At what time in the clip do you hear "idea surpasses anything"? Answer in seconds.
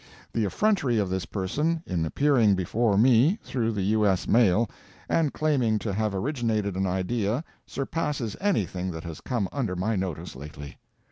6.87-8.89